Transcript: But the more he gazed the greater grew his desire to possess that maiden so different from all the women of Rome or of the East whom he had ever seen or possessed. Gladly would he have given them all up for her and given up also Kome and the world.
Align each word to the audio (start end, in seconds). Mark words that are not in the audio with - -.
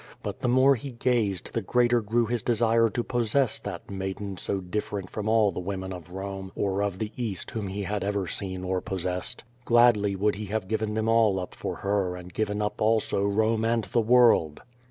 But 0.23 0.39
the 0.41 0.47
more 0.47 0.73
he 0.73 0.93
gazed 0.93 1.53
the 1.53 1.61
greater 1.61 2.01
grew 2.01 2.25
his 2.25 2.41
desire 2.41 2.89
to 2.89 3.03
possess 3.03 3.59
that 3.59 3.91
maiden 3.91 4.35
so 4.35 4.59
different 4.59 5.11
from 5.11 5.29
all 5.29 5.51
the 5.51 5.59
women 5.59 5.93
of 5.93 6.09
Rome 6.09 6.51
or 6.55 6.81
of 6.81 6.97
the 6.97 7.11
East 7.15 7.51
whom 7.51 7.67
he 7.67 7.83
had 7.83 8.03
ever 8.03 8.27
seen 8.27 8.63
or 8.63 8.81
possessed. 8.81 9.43
Gladly 9.63 10.15
would 10.15 10.33
he 10.33 10.45
have 10.47 10.67
given 10.67 10.95
them 10.95 11.07
all 11.07 11.39
up 11.39 11.53
for 11.53 11.75
her 11.75 12.15
and 12.15 12.33
given 12.33 12.63
up 12.63 12.81
also 12.81 13.27
Kome 13.29 13.63
and 13.63 13.83
the 13.83 14.01
world. 14.01 14.63